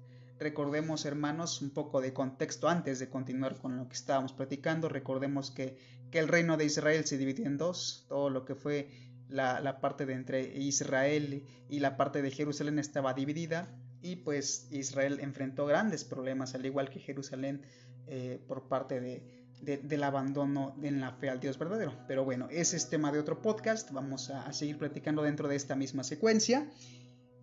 Recordemos, 0.42 1.06
hermanos, 1.06 1.62
un 1.62 1.70
poco 1.70 2.02
de 2.02 2.14
contexto 2.14 2.68
antes 2.68 2.98
de 2.98 3.10
continuar 3.10 3.58
con 3.58 3.78
lo 3.78 3.88
que 3.88 3.94
estábamos 3.94 4.34
platicando. 4.34 4.90
Recordemos 4.90 5.52
que, 5.52 5.78
el 6.12 6.28
reino 6.28 6.58
de 6.58 6.66
Israel 6.66 7.06
se 7.06 7.20
dividió 7.20 7.46
en 7.46 7.58
dos. 7.58 8.08
Todo 8.10 8.32
lo 8.32 8.44
que 8.44 8.56
fue 8.56 8.90
la, 9.30 9.80
parte 9.82 10.08
de 10.08 10.14
entre 10.14 10.58
Israel 10.58 11.46
y 11.70 11.80
la 11.80 11.96
parte 11.96 12.24
de 12.24 12.32
Jerusalén 12.32 12.80
estaba 12.80 13.14
dividida. 13.14 13.70
Y 14.02 14.16
pues 14.16 14.68
Israel 14.72 15.20
enfrentó 15.22 15.68
grandes 15.68 16.04
problemas, 16.04 16.56
al 16.56 16.66
igual 16.66 16.90
que 16.90 17.00
Jerusalén, 17.00 17.62
eh, 18.08 18.42
por 18.48 18.68
parte 18.68 19.00
de, 19.00 19.22
del 19.62 20.04
abandono 20.04 20.76
en 20.82 21.02
la 21.02 21.12
fe 21.12 21.30
al 21.30 21.40
Dios 21.40 21.60
verdadero. 21.60 21.94
Pero 22.08 22.26
bueno, 22.26 22.48
ese 22.50 22.78
es 22.78 22.90
tema 22.90 23.12
de 23.12 23.20
otro 23.20 23.44
podcast. 23.44 23.92
Vamos 23.92 24.32
a, 24.32 24.52
seguir 24.54 24.80
platicando 24.80 25.22
dentro 25.22 25.48
de 25.48 25.56
esta 25.56 25.76
misma 25.76 26.04
secuencia. 26.04 26.68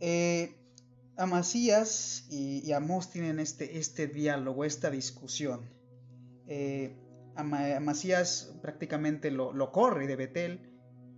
Eh, 0.00 0.56
Amasías 1.18 2.26
y, 2.30 2.64
y 2.64 2.72
Amós 2.72 3.10
tienen 3.10 3.40
este, 3.40 3.78
este 3.78 4.06
diálogo, 4.06 4.64
esta 4.64 4.88
discusión. 4.90 5.68
Eh, 6.46 6.96
Amasías 7.34 8.56
prácticamente 8.62 9.30
lo, 9.30 9.72
corre 9.72 10.06
de 10.06 10.16
Betel, 10.16 10.60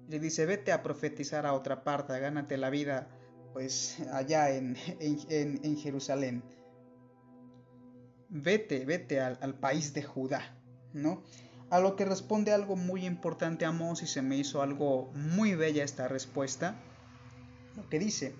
le 0.08 0.18
dice, 0.18 0.44
vete 0.44 0.72
a 0.72 0.82
profetizar 0.82 1.46
a 1.46 1.54
otra 1.54 1.84
parte, 1.84 2.18
gánate 2.18 2.56
la 2.56 2.68
vida 2.68 3.08
pues 3.52 3.98
allá 4.12 4.50
en, 4.50 4.76
en, 4.98 5.76
Jerusalén. 5.76 6.42
Vete, 8.28 8.84
vete 8.84 9.20
al, 9.20 9.38
al, 9.40 9.54
país 9.54 9.92
de 9.94 10.02
Judá, 10.02 10.56
¿no? 10.92 11.22
A 11.70 11.80
lo 11.80 11.96
que 11.96 12.04
responde 12.04 12.52
algo 12.52 12.76
muy 12.76 13.06
importante 13.06 13.64
Amós 13.64 14.02
y 14.02 14.06
se 14.06 14.22
me 14.22 14.36
hizo 14.36 14.62
algo 14.62 15.10
muy 15.14 15.54
bella 15.54 15.84
esta 15.84 16.06
respuesta. 16.06 16.76
Lo 17.76 17.88
que 17.88 17.98
dice, 17.98 18.34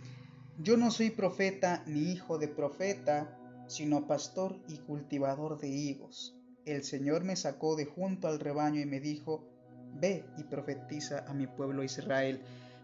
yo 0.63 0.77
no 0.77 0.91
soy 0.91 1.11
profeta 1.11 1.83
ni 1.87 2.13
hijo 2.13 2.39
de 2.39 2.49
profeta, 2.49 3.39
sino 3.67 4.07
pastor 4.07 4.59
y 4.69 4.77
cultivador 4.79 5.59
de 5.59 5.69
higos. 5.69 6.37
El 6.67 6.85
Señor 6.85 7.25
me 7.25 7.37
sacó 7.37 7.77
de 7.77 7.87
junto 7.87 8.29
al 8.29 8.41
rebaño 8.41 8.81
y 8.81 8.85
me 8.87 9.01
dijo, 9.01 9.49
ve 9.95 10.27
y 10.37 10.45
profetiza 10.45 11.25
a 11.27 11.33
mi 11.33 11.47
pueblo 11.47 11.83
Israel. 11.83 12.43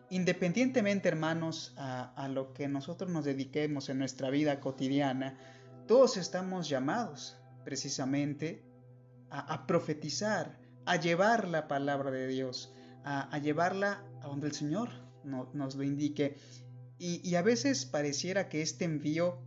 Independientemente, 0.09 1.09
hermanos, 1.09 1.75
a, 1.77 2.29
lo 2.33 2.55
que 2.55 2.67
nosotros 2.69 3.11
nos 3.11 3.25
dediquemos 3.25 3.91
en 3.91 3.99
nuestra 3.99 4.31
vida 4.31 4.61
cotidiana, 4.61 5.37
todos 5.87 6.17
estamos 6.17 6.69
llamados 6.69 7.37
precisamente 7.65 8.63
a, 9.29 9.67
profetizar, 9.67 10.59
a 10.87 10.97
llevar 10.97 11.49
la 11.49 11.69
palabra 11.69 12.11
de 12.11 12.27
Dios, 12.29 12.73
a, 13.05 13.37
llevarla 13.39 14.03
a 14.23 14.29
donde 14.29 14.47
el 14.47 14.55
Señor 14.55 14.89
nos 15.25 15.75
lo 15.75 15.83
indique. 15.83 16.37
Y, 16.99 17.35
a 17.35 17.43
veces 17.43 17.85
pareciera 17.85 18.49
que 18.49 18.63
este 18.63 18.87
envío 18.87 19.39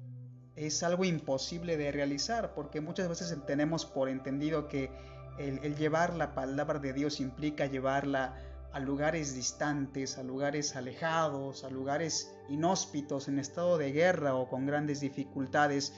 es 0.55 0.83
algo 0.83 1.03
imposible 1.03 1.77
de 1.77 1.91
realizar, 1.91 2.53
porque 2.53 2.79
muchas 2.79 3.09
veces 3.09 3.35
tenemos 3.47 3.85
por 3.85 4.07
entendido 4.07 4.67
que 4.67 4.91
el, 5.39 5.75
llevar 5.75 6.13
la 6.13 6.35
palabra 6.35 6.79
de 6.79 6.93
Dios 6.93 7.19
implica 7.19 7.65
llevarla 7.65 8.37
a 8.71 8.79
lugares 8.79 9.33
distantes, 9.33 10.19
a 10.19 10.23
lugares 10.23 10.75
alejados, 10.75 11.63
a 11.63 11.71
lugares 11.71 12.31
inhóspitos, 12.49 13.27
en 13.27 13.39
estado 13.39 13.79
de 13.79 13.91
guerra 13.91 14.35
o 14.35 14.47
con 14.47 14.67
grandes 14.67 14.99
dificultades. 14.99 15.93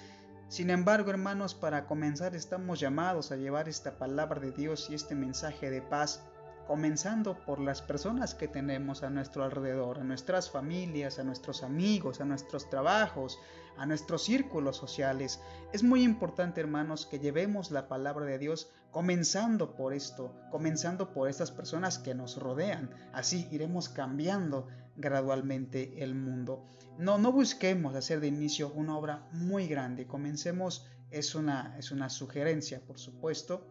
Sin 0.48 0.70
embargo, 0.70 1.10
hermanos, 1.10 1.53
para 1.53 1.86
comenzar 1.86 2.34
estamos 2.34 2.79
llamados 2.79 3.34
a 3.34 3.36
llevar 3.36 3.67
esta 3.67 3.98
palabra 3.98 4.39
de 4.39 4.51
Dios 4.51 4.89
y 4.89 4.93
este 4.93 5.15
mensaje 5.15 5.70
de 5.70 5.81
paz 5.81 6.24
comenzando 6.68 7.38
por 7.46 7.60
las 7.60 7.82
personas 7.82 8.36
que 8.36 8.48
tenemos 8.48 9.03
a 9.03 9.10
nuestro 9.10 9.44
alrededor, 9.44 10.00
a 10.00 10.03
nuestras 10.03 10.50
familias, 10.50 11.20
a 11.20 11.24
nuestros 11.24 11.63
amigos, 11.63 12.22
a 12.22 12.25
nuestros 12.25 12.70
trabajos, 12.70 13.39
a 13.77 13.86
nuestros 13.86 14.24
círculos 14.24 14.77
sociales. 14.77 15.39
Es 15.74 15.84
muy 15.84 16.03
importante, 16.03 16.62
hermanos, 16.62 17.06
que 17.06 17.20
llevemos 17.20 17.72
la 17.72 17.88
palabra 17.88 18.25
de 18.25 18.38
Dios 18.38 18.70
comenzando 18.91 19.75
por 19.75 19.94
esto, 19.94 20.36
comenzando 20.51 21.13
por 21.13 21.30
estas 21.30 21.51
personas 21.51 21.98
que 21.98 22.13
nos 22.13 22.38
rodean. 22.38 22.89
Así 23.13 23.48
iremos 23.51 23.89
cambiando 23.89 24.68
gradualmente 24.98 26.03
el 26.03 26.15
mundo. 26.15 26.65
No, 26.98 27.18
no 27.18 27.32
busquemos 27.32 27.96
hacer 27.96 28.20
de 28.20 28.27
inicio 28.27 28.72
una 28.74 28.98
obra 28.98 29.27
muy 29.32 29.68
grande. 29.68 30.06
Comencemos, 30.06 30.86
es 31.10 31.36
una, 31.36 31.75
es 31.77 31.91
una 31.91 32.10
sugerencia, 32.10 32.82
por 32.86 33.00
supuesto, 33.00 33.65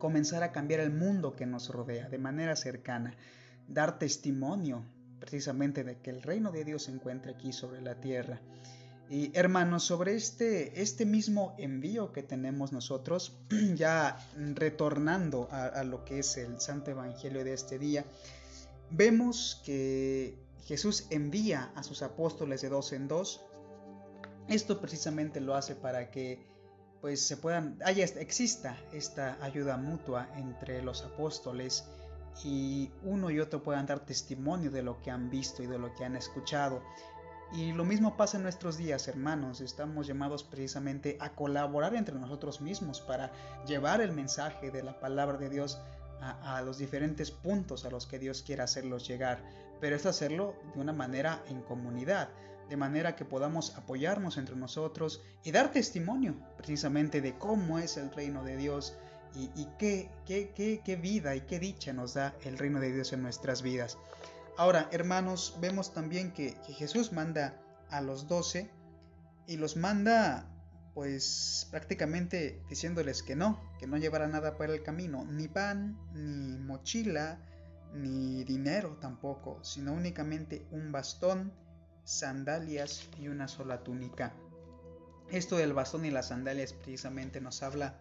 comenzar 0.00 0.42
a 0.42 0.50
cambiar 0.50 0.80
el 0.80 0.90
mundo 0.90 1.36
que 1.36 1.46
nos 1.46 1.68
rodea 1.68 2.08
de 2.08 2.18
manera 2.18 2.56
cercana, 2.56 3.14
dar 3.68 4.00
testimonio 4.00 4.84
precisamente 5.20 5.84
de 5.84 5.98
que 5.98 6.10
el 6.10 6.22
reino 6.22 6.50
de 6.50 6.64
Dios 6.64 6.84
se 6.84 6.90
encuentra 6.90 7.30
aquí 7.30 7.52
sobre 7.52 7.80
la 7.80 8.00
tierra. 8.00 8.40
Y 9.08 9.36
hermanos, 9.36 9.84
sobre 9.84 10.14
este, 10.14 10.80
este 10.80 11.04
mismo 11.04 11.54
envío 11.58 12.12
que 12.12 12.22
tenemos 12.22 12.72
nosotros, 12.72 13.36
ya 13.74 14.16
retornando 14.54 15.48
a, 15.50 15.84
lo 15.84 16.04
que 16.04 16.20
es 16.20 16.36
el 16.36 16.60
Santo 16.60 16.92
Evangelio 16.92 17.44
de 17.44 17.52
este 17.52 17.78
día, 17.78 18.04
vemos 18.90 19.62
que 19.64 20.38
Jesús 20.64 21.06
envía 21.10 21.72
a 21.74 21.82
sus 21.82 22.02
apóstoles 22.02 22.62
de 22.62 22.68
dos 22.68 22.92
en 22.92 23.08
dos. 23.08 23.40
Esto 24.48 24.80
precisamente 24.80 25.40
lo 25.40 25.54
hace 25.54 25.74
para 25.74 26.10
que 26.10 26.49
pues 27.00 27.26
se 27.26 27.36
puedan, 27.36 27.78
haya, 27.84 28.04
exista 28.04 28.76
esta 28.92 29.38
ayuda 29.42 29.76
mutua 29.76 30.28
entre 30.36 30.82
los 30.82 31.02
apóstoles 31.02 31.84
y 32.44 32.90
uno 33.02 33.30
y 33.30 33.40
otro 33.40 33.62
puedan 33.62 33.86
dar 33.86 34.00
testimonio 34.00 34.70
de 34.70 34.82
lo 34.82 35.00
que 35.00 35.10
han 35.10 35.30
visto 35.30 35.62
y 35.62 35.66
de 35.66 35.78
lo 35.78 35.94
que 35.94 36.04
han 36.04 36.16
escuchado. 36.16 36.82
Y 37.52 37.72
lo 37.72 37.84
mismo 37.84 38.16
pasa 38.16 38.36
en 38.36 38.44
nuestros 38.44 38.76
días, 38.76 39.08
hermanos. 39.08 39.60
Estamos 39.60 40.06
llamados 40.06 40.44
precisamente 40.44 41.16
a 41.20 41.30
colaborar 41.30 41.96
entre 41.96 42.14
nosotros 42.14 42.60
mismos 42.60 43.00
para 43.00 43.32
llevar 43.66 44.00
el 44.00 44.12
mensaje 44.12 44.70
de 44.70 44.84
la 44.84 45.00
palabra 45.00 45.36
de 45.36 45.48
Dios 45.48 45.80
a, 46.20 46.58
a 46.58 46.62
los 46.62 46.78
diferentes 46.78 47.32
puntos 47.32 47.84
a 47.84 47.90
los 47.90 48.06
que 48.06 48.20
Dios 48.20 48.42
quiera 48.42 48.64
hacerlos 48.64 49.08
llegar. 49.08 49.42
Pero 49.80 49.96
es 49.96 50.06
hacerlo 50.06 50.54
de 50.74 50.80
una 50.80 50.92
manera 50.92 51.42
en 51.48 51.62
comunidad 51.62 52.28
de 52.70 52.76
manera 52.76 53.16
que 53.16 53.24
podamos 53.24 53.76
apoyarnos 53.76 54.38
entre 54.38 54.54
nosotros 54.54 55.20
y 55.42 55.50
dar 55.50 55.72
testimonio 55.72 56.36
precisamente 56.56 57.20
de 57.20 57.36
cómo 57.36 57.80
es 57.80 57.96
el 57.96 58.12
reino 58.12 58.44
de 58.44 58.56
Dios 58.56 58.94
y, 59.34 59.66
qué, 59.78 60.08
qué, 60.24 60.80
qué, 60.84 60.96
vida 60.96 61.34
y 61.34 61.42
qué 61.42 61.58
dicha 61.58 61.92
nos 61.92 62.14
da 62.14 62.34
el 62.42 62.58
reino 62.58 62.80
de 62.80 62.92
Dios 62.92 63.12
en 63.12 63.22
nuestras 63.22 63.62
vidas. 63.62 63.98
Ahora, 64.56 64.88
hermanos, 64.92 65.56
vemos 65.60 65.92
también 65.92 66.32
que, 66.32 66.56
Jesús 66.76 67.12
manda 67.12 67.60
a 67.90 68.00
los 68.00 68.28
doce 68.28 68.70
y 69.48 69.56
los 69.56 69.76
manda 69.76 70.46
pues 70.94 71.66
prácticamente 71.70 72.62
diciéndoles 72.68 73.22
que 73.22 73.34
no, 73.34 73.60
que 73.80 73.86
no 73.88 73.96
llevará 73.96 74.28
nada 74.28 74.56
para 74.56 74.74
el 74.74 74.82
camino, 74.82 75.24
ni 75.24 75.48
pan, 75.48 75.98
ni 76.14 76.56
mochila, 76.58 77.40
ni 77.94 78.44
dinero 78.44 78.96
tampoco, 79.00 79.58
sino 79.64 79.92
únicamente 79.92 80.66
un 80.70 80.92
bastón, 80.92 81.52
sandalias 82.10 83.08
y 83.20 83.28
una 83.28 83.46
sola 83.46 83.84
túnica. 83.84 84.32
Esto 85.30 85.56
del 85.56 85.72
bastón 85.72 86.04
y 86.04 86.10
las 86.10 86.28
sandalias 86.28 86.72
precisamente 86.72 87.40
nos 87.40 87.62
habla 87.62 88.00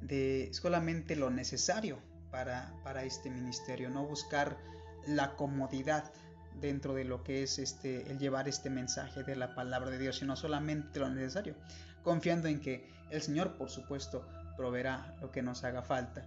de 0.00 0.48
solamente 0.52 1.16
lo 1.16 1.30
necesario 1.30 1.98
para, 2.30 2.72
para 2.82 3.04
este 3.04 3.28
ministerio, 3.28 3.90
no 3.90 4.06
buscar 4.06 4.56
la 5.06 5.36
comodidad 5.36 6.10
dentro 6.62 6.94
de 6.94 7.04
lo 7.04 7.22
que 7.22 7.42
es 7.42 7.58
este 7.58 8.10
el 8.10 8.18
llevar 8.18 8.48
este 8.48 8.70
mensaje 8.70 9.22
de 9.22 9.36
la 9.36 9.54
palabra 9.54 9.90
de 9.90 9.98
Dios, 9.98 10.16
sino 10.16 10.34
solamente 10.34 10.98
lo 10.98 11.10
necesario, 11.10 11.54
confiando 12.02 12.48
en 12.48 12.60
que 12.60 12.88
el 13.10 13.20
Señor, 13.20 13.58
por 13.58 13.68
supuesto, 13.68 14.26
proveerá 14.56 15.14
lo 15.20 15.30
que 15.30 15.42
nos 15.42 15.62
haga 15.62 15.82
falta. 15.82 16.26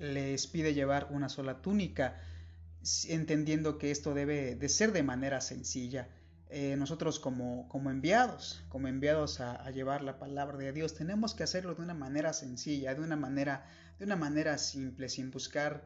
Les 0.00 0.48
pide 0.48 0.74
llevar 0.74 1.06
una 1.10 1.28
sola 1.28 1.62
túnica, 1.62 2.20
entendiendo 3.08 3.78
que 3.78 3.90
esto 3.90 4.14
debe 4.14 4.54
de 4.56 4.68
ser 4.68 4.92
de 4.92 5.02
manera 5.02 5.40
sencilla. 5.40 6.08
Eh, 6.48 6.74
nosotros 6.76 7.20
como, 7.20 7.68
como 7.68 7.90
enviados, 7.90 8.64
como 8.68 8.88
enviados 8.88 9.40
a, 9.40 9.70
llevar 9.70 10.02
la 10.02 10.18
palabra 10.18 10.58
de 10.58 10.72
Dios, 10.72 10.94
tenemos 10.94 11.34
que 11.34 11.44
hacerlo 11.44 11.74
de 11.74 11.82
una 11.82 11.94
manera 11.94 12.32
sencilla, 12.32 12.94
de 12.94 13.02
una 13.02 13.16
manera, 13.16 13.66
de 13.98 14.04
una 14.04 14.16
manera 14.16 14.58
simple, 14.58 15.08
sin 15.08 15.30
buscar, 15.30 15.84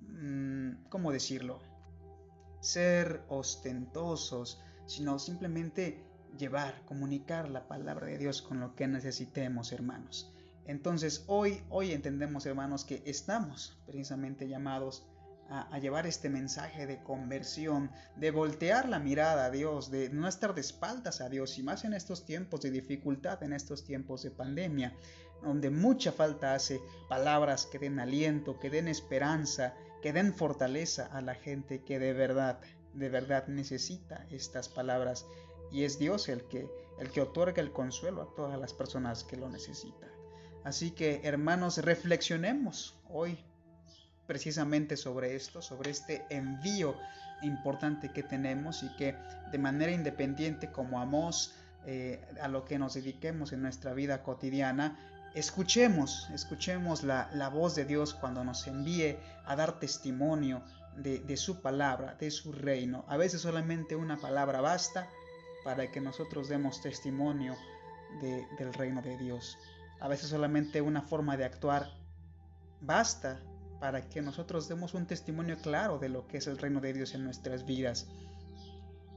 mm, 0.00 0.88
¿cómo 0.90 1.12
decirlo? 1.12 1.60
Ser 2.60 3.22
ostentosos, 3.28 4.60
sino 4.86 5.18
simplemente 5.18 6.04
llevar, 6.36 6.84
comunicar 6.84 7.48
la 7.48 7.66
palabra 7.66 8.06
de 8.06 8.18
Dios 8.18 8.42
con 8.42 8.60
lo 8.60 8.74
que 8.74 8.86
necesitemos, 8.88 9.72
hermanos. 9.72 10.30
Entonces 10.66 11.24
hoy, 11.26 11.62
hoy 11.70 11.92
entendemos, 11.92 12.44
hermanos, 12.44 12.84
que 12.84 13.02
estamos 13.06 13.78
precisamente 13.86 14.48
llamados 14.48 15.06
a, 15.48 15.78
llevar 15.78 16.06
este 16.06 16.28
mensaje 16.28 16.86
de 16.86 17.02
conversión, 17.02 17.90
de 18.16 18.30
voltear 18.30 18.88
la 18.88 18.98
mirada 18.98 19.46
a 19.46 19.50
Dios, 19.50 19.90
de 19.90 20.08
no 20.10 20.28
estar 20.28 20.54
de 20.54 20.60
espaldas 20.60 21.20
a 21.20 21.28
Dios, 21.28 21.58
y 21.58 21.62
más 21.62 21.84
en 21.84 21.94
estos 21.94 22.24
tiempos 22.24 22.62
de 22.62 22.70
dificultad, 22.70 23.42
en 23.42 23.52
estos 23.52 23.84
tiempos 23.84 24.22
de 24.22 24.30
pandemia, 24.30 24.94
donde 25.42 25.70
mucha 25.70 26.12
falta 26.12 26.54
hace 26.54 26.80
palabras 27.08 27.66
que 27.66 27.78
den 27.78 28.00
aliento, 28.00 28.58
que 28.58 28.70
den 28.70 28.88
esperanza, 28.88 29.74
que 30.02 30.12
den 30.12 30.34
fortaleza 30.34 31.06
a 31.06 31.20
la 31.20 31.34
gente 31.34 31.82
que 31.82 31.98
de 31.98 32.12
verdad, 32.12 32.60
de 32.94 33.08
verdad 33.08 33.46
necesita 33.46 34.26
estas 34.30 34.68
palabras. 34.68 35.26
Y 35.70 35.84
es 35.84 35.98
Dios 35.98 36.28
el 36.28 36.44
que, 36.44 36.68
el 36.98 37.10
que 37.10 37.20
otorga 37.20 37.60
el 37.60 37.72
consuelo 37.72 38.22
a 38.22 38.34
todas 38.34 38.58
las 38.58 38.72
personas 38.72 39.24
que 39.24 39.36
lo 39.36 39.48
necesitan. 39.48 40.10
Así 40.64 40.90
que 40.90 41.20
hermanos, 41.22 41.78
reflexionemos 41.78 42.98
hoy 43.08 43.38
precisamente 44.26 44.96
sobre 44.96 45.34
esto, 45.36 45.62
sobre 45.62 45.90
este 45.90 46.24
envío 46.30 46.96
importante 47.42 48.10
que 48.10 48.22
tenemos 48.22 48.82
y 48.82 48.88
que 48.96 49.16
de 49.50 49.58
manera 49.58 49.92
independiente 49.92 50.70
como 50.70 51.00
amos 51.00 51.54
eh, 51.86 52.24
a 52.40 52.48
lo 52.48 52.64
que 52.64 52.78
nos 52.78 52.94
dediquemos 52.94 53.52
en 53.52 53.62
nuestra 53.62 53.94
vida 53.94 54.22
cotidiana, 54.22 54.98
escuchemos, 55.34 56.28
escuchemos 56.34 57.04
la, 57.04 57.50
voz 57.52 57.74
de 57.74 57.84
Dios 57.84 58.14
cuando 58.14 58.42
nos 58.42 58.66
envíe 58.66 59.18
a 59.44 59.54
dar 59.54 59.78
testimonio 59.78 60.62
de, 60.96 61.36
su 61.36 61.60
palabra, 61.60 62.14
de 62.14 62.30
su 62.30 62.52
reino. 62.52 63.04
A 63.06 63.16
veces 63.16 63.42
solamente 63.42 63.94
una 63.94 64.16
palabra 64.16 64.60
basta 64.60 65.08
para 65.62 65.90
que 65.92 66.00
nosotros 66.00 66.48
demos 66.48 66.80
testimonio 66.80 67.54
del 68.20 68.72
reino 68.72 69.02
de 69.02 69.18
Dios. 69.18 69.58
A 70.00 70.08
veces 70.08 70.30
solamente 70.30 70.80
una 70.80 71.02
forma 71.02 71.36
de 71.36 71.44
actuar 71.44 71.90
basta 72.80 73.40
para 73.80 74.08
que 74.08 74.22
nosotros 74.22 74.68
demos 74.68 74.94
un 74.94 75.06
testimonio 75.06 75.56
claro 75.58 75.98
de 75.98 76.08
lo 76.08 76.26
que 76.26 76.38
es 76.38 76.46
el 76.46 76.58
reino 76.58 76.80
de 76.80 76.92
Dios 76.92 77.14
en 77.14 77.24
nuestras 77.24 77.66
vidas. 77.66 78.06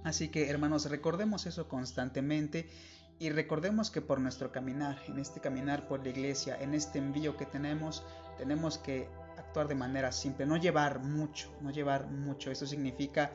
Así 0.04 0.30
que 0.30 0.50
hermanos, 0.50 0.89
recordemos 0.89 1.46
eso 1.46 1.68
constantemente 1.68 2.70
y 3.19 3.30
recordemos 3.30 3.91
que 3.91 4.02
por 4.02 4.19
nuestro 4.19 4.52
caminar, 4.52 4.98
en 5.08 5.19
este 5.19 5.41
caminar 5.41 5.88
por 5.88 6.04
la 6.04 6.10
iglesia, 6.10 6.58
en 6.60 6.74
este 6.74 7.00
envío 7.00 7.36
que 7.36 7.45
tenemos, 7.45 8.04
tenemos 8.38 8.78
que 8.78 9.10
actuar 9.38 9.67
de 9.67 9.76
manera 9.76 10.12
simple, 10.12 10.45
no 10.45 10.58
llevar 10.58 11.00
mucho, 11.00 11.52
no 11.62 11.72
llevar 11.72 12.08
mucho. 12.08 12.50
Eso 12.50 12.65
significa 12.65 13.32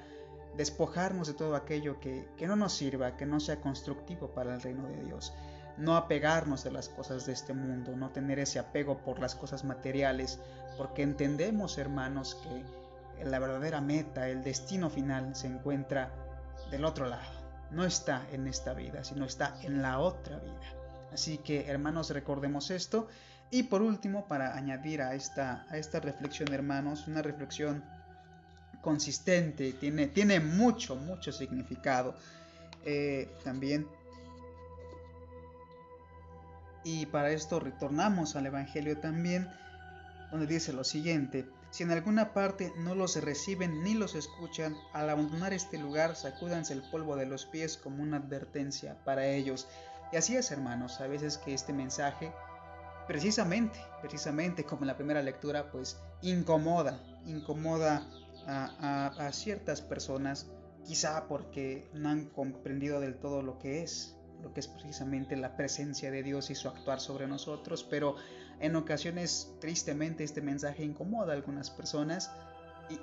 despojarnos 0.57 1.29
de 1.29 1.35
todo 1.35 1.55
aquello 1.55 2.01
que, 2.01 2.29
que 2.37 2.47
no 2.47 2.57
nos 2.57 2.73
sirva, 2.73 3.17
que 3.17 3.27
no 3.27 3.41
sea 3.41 3.61
constructivo 3.61 4.33
para 4.33 4.55
el 4.55 4.63
reino 4.63 4.89
de 4.89 5.05
Dios 5.05 5.35
no 5.77 5.97
apegarnos 5.97 6.67
a 6.67 6.71
las 6.71 6.89
cosas 6.89 7.27
de 7.27 7.33
este 7.33 7.53
mundo, 7.53 7.97
no 7.97 8.11
tener 8.11 8.39
ese 8.39 8.59
apego 8.59 8.99
por 8.99 9.19
las 9.21 9.35
cosas 9.35 9.65
materiales, 9.65 10.41
porque 10.77 11.03
entendemos, 11.03 11.79
hermanos, 11.79 12.37
que 12.43 13.25
la 13.25 13.39
verdadera 13.39 13.81
meta, 13.81 14.29
el 14.29 14.43
destino 14.43 14.91
final 14.91 15.35
se 15.37 15.47
encuentra 15.47 16.11
del 16.71 16.85
otro 16.85 17.07
lado. 17.07 17.45
No 17.71 17.85
está 17.85 18.27
en 18.33 18.47
esta 18.47 18.75
vida, 18.75 19.05
sino 19.05 19.25
está 19.25 19.57
en 19.63 19.83
la 19.83 19.99
otra 19.99 20.39
vida. 20.39 20.75
Así 21.13 21.39
que, 21.39 21.67
hermanos, 21.69 22.11
recordemos 22.11 22.71
esto. 22.71 23.09
Y 23.51 23.65
por 23.65 23.83
último, 23.83 24.27
para 24.27 24.57
añadir 24.57 25.03
a 25.03 25.15
esta, 25.15 25.67
reflexión, 26.03 26.53
hermanos, 26.53 27.07
una 27.07 27.23
reflexión 27.23 27.85
consistente, 28.83 29.73
tiene, 29.73 30.09
tiene 30.09 30.41
mucho, 30.41 30.97
mucho 30.97 31.33
significado. 31.33 32.17
Eh, 32.85 33.33
también 33.45 33.87
y 36.85 37.07
para 37.07 37.31
esto 37.31 37.59
retornamos 37.59 38.37
al 38.37 38.47
Evangelio 38.47 38.99
también, 38.99 39.49
donde 40.35 40.53
dice 40.53 40.73
lo 40.73 40.83
siguiente, 40.83 41.47
si 41.70 41.85
en 41.85 41.92
alguna 41.92 42.35
parte 42.35 42.73
no 42.77 42.97
los 42.97 43.14
reciben 43.23 43.85
ni 43.85 43.94
los 43.94 44.16
escuchan, 44.16 44.77
al 44.92 45.09
abandonar 45.09 45.53
este 45.53 45.79
lugar 45.79 46.16
sacúdanse 46.16 46.73
el 46.73 46.83
polvo 46.90 47.14
de 47.14 47.25
los 47.25 47.47
pies 47.47 47.77
como 47.77 48.03
una 48.03 48.16
advertencia 48.16 48.99
para 49.05 49.29
ellos. 49.29 49.68
Y 50.12 50.16
así 50.16 50.35
es, 50.35 50.51
hermanos, 50.51 51.01
a 51.01 51.07
veces 51.07 51.38
que 51.38 51.55
este 51.55 51.73
mensaje, 51.73 52.33
precisamente, 53.07 53.79
precisamente 54.01 54.64
como 54.64 54.83
en 54.83 54.88
la 54.88 54.97
primera 54.97 55.23
lectura, 55.23 55.70
pues 55.70 56.01
incomoda, 56.20 56.99
incomoda 57.27 58.05
a, 58.49 59.07
a 59.16 59.33
ciertas 59.33 59.83
personas, 59.83 60.51
quizá 60.85 61.29
porque 61.29 61.88
no 61.94 62.09
han 62.09 62.25
comprendido 62.25 62.99
del 62.99 63.20
todo 63.20 63.40
lo 63.40 63.61
que 63.61 63.85
es 63.85 64.16
lo 64.42 64.53
que 64.53 64.61
es 64.61 64.68
precisamente 64.68 65.37
la 65.37 65.57
presencia 65.57 66.11
de 66.11 66.23
Dios 66.23 66.51
y 66.51 66.55
su 66.55 66.68
actuar 66.68 67.01
sobre 67.01 67.27
nosotros, 67.27 67.83
pero 67.88 68.16
en 68.61 68.77
ocasiones 68.77 69.53
tristemente 69.61 70.25
este 70.25 70.40
mensaje 70.40 70.85
incomoda 70.85 71.33
a 71.33 71.37
algunas 71.37 71.71
personas 71.71 72.31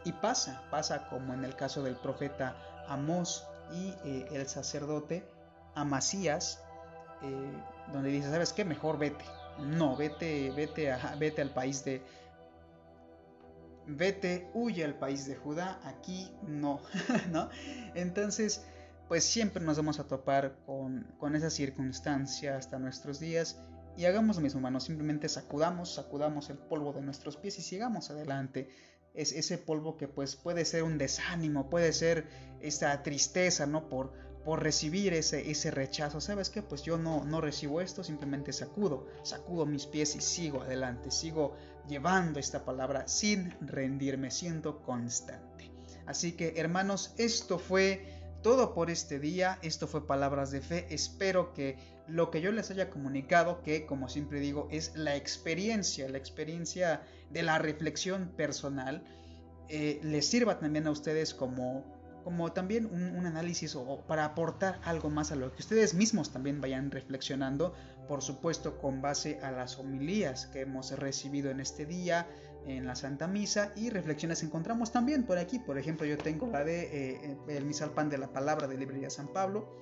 y, 0.05 0.11
pasa, 0.11 0.63
pasa 0.69 1.07
como 1.09 1.33
en 1.33 1.43
el 1.43 1.55
caso 1.55 1.81
del 1.81 1.95
profeta 1.95 2.55
Amós 2.87 3.47
y 3.73 3.93
eh, 4.05 4.27
el 4.31 4.47
sacerdote 4.47 5.25
Amasías, 5.73 6.61
eh, 7.23 7.53
donde 7.91 8.09
dice, 8.09 8.29
¿sabes 8.29 8.53
qué? 8.53 8.65
Mejor 8.65 8.99
vete. 8.99 9.25
No, 9.59 9.95
vete, 9.95 10.51
vete, 10.51 10.95
vete 11.17 11.41
al 11.41 11.49
país 11.49 11.83
de, 11.83 12.01
vete, 13.87 14.49
huye 14.53 14.83
al 14.83 14.95
país 14.95 15.25
de 15.25 15.35
Judá, 15.35 15.79
aquí 15.83 16.31
no, 16.43 16.81
¿no? 17.31 17.49
Entonces, 17.95 18.63
pues 19.07 19.23
siempre 19.23 19.63
nos 19.63 19.77
vamos 19.77 19.99
a 19.99 20.07
topar 20.07 20.55
con, 20.65 21.05
con 21.17 21.35
esa 21.35 21.49
circunstancia 21.49 22.55
hasta 22.55 22.79
nuestros 22.79 23.19
días 23.19 23.59
y 23.97 24.05
hagamos 24.05 24.37
lo 24.37 24.41
mismo, 24.41 24.59
hermanos, 24.59 24.83
simplemente 24.83 25.27
sacudamos, 25.29 25.93
sacudamos 25.93 26.49
el 26.49 26.57
polvo 26.57 26.93
de 26.93 27.01
nuestros 27.01 27.37
pies 27.37 27.59
y 27.59 27.61
sigamos 27.61 28.09
adelante. 28.09 28.69
Es 29.13 29.33
ese 29.33 29.57
polvo 29.57 29.97
que 29.97 30.07
pues 30.07 30.35
puede 30.35 30.63
ser 30.63 30.83
un 30.83 30.97
desánimo, 30.97 31.69
puede 31.69 31.91
ser 31.91 32.27
esa 32.61 33.03
tristeza, 33.03 33.65
¿no? 33.65 33.89
Por, 33.89 34.13
por 34.45 34.63
recibir 34.63 35.13
ese, 35.13 35.51
ese 35.51 35.69
rechazo. 35.69 36.21
¿Sabes 36.21 36.49
qué? 36.49 36.61
Pues 36.61 36.83
yo 36.83 36.97
no, 36.97 37.25
no 37.25 37.41
recibo 37.41 37.81
esto, 37.81 38.03
simplemente 38.03 38.53
sacudo, 38.53 39.07
sacudo 39.23 39.65
mis 39.65 39.85
pies 39.85 40.15
y 40.15 40.21
sigo 40.21 40.61
adelante, 40.61 41.11
sigo 41.11 41.55
llevando 41.87 42.39
esta 42.39 42.63
palabra 42.63 43.07
sin 43.07 43.53
rendirme, 43.59 44.31
siendo 44.31 44.81
constante. 44.81 45.71
Así 46.05 46.31
que 46.31 46.53
hermanos, 46.55 47.13
esto 47.17 47.59
fue 47.59 48.21
todo 48.41 48.73
por 48.73 48.89
este 48.89 49.19
día. 49.19 49.59
Esto 49.61 49.87
fue 49.87 50.07
Palabras 50.07 50.51
de 50.51 50.61
Fe. 50.61 50.87
Espero 50.89 51.53
que 51.53 51.77
lo 52.11 52.29
que 52.29 52.41
yo 52.41 52.51
les 52.51 52.69
haya 52.71 52.89
comunicado, 52.89 53.61
que 53.63 53.85
como 53.85 54.09
siempre 54.09 54.39
digo, 54.39 54.67
es 54.71 54.95
la 54.95 55.15
experiencia, 55.15 56.09
la 56.09 56.17
experiencia 56.17 57.01
de 57.29 57.43
la 57.43 57.57
reflexión 57.57 58.29
personal, 58.35 59.03
eh, 59.69 59.99
les 60.03 60.27
sirva 60.27 60.59
también 60.59 60.87
a 60.87 60.91
ustedes 60.91 61.33
como, 61.33 61.85
como 62.23 62.51
también 62.51 62.85
un, 62.85 63.25
análisis 63.25 63.75
o, 63.75 64.03
para 64.07 64.25
aportar 64.25 64.79
algo 64.83 65.09
más 65.09 65.31
a 65.31 65.35
lo 65.35 65.53
que 65.53 65.61
ustedes 65.61 65.93
mismos 65.93 66.31
también 66.31 66.59
vayan 66.59 66.91
reflexionando, 66.91 67.73
por 68.07 68.21
supuesto 68.21 68.77
con 68.77 69.01
base 69.01 69.39
a 69.41 69.51
las 69.51 69.79
homilías 69.79 70.47
que 70.47 70.61
hemos 70.61 70.91
recibido 70.99 71.49
en 71.51 71.61
este 71.61 71.85
día, 71.85 72.27
en 72.65 72.85
la 72.85 72.95
Santa 72.95 73.27
Misa 73.27 73.71
y 73.75 73.89
reflexiones 73.89 74.43
encontramos 74.43 74.91
también 74.91 75.23
por 75.23 75.37
aquí. 75.37 75.59
Por 75.59 75.77
ejemplo, 75.77 76.05
yo 76.05 76.17
tengo 76.17 76.47
la 76.47 76.63
de 76.63 77.23
eh, 77.23 77.37
el 77.47 77.65
misal 77.65 77.91
pan 77.91 78.09
de 78.09 78.17
la 78.17 78.31
palabra 78.31 78.67
de 78.67 78.77
Librería 78.77 79.09
San 79.09 79.27
Pablo. 79.29 79.73